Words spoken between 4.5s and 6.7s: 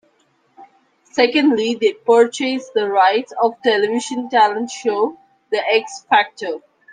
show The X Factor.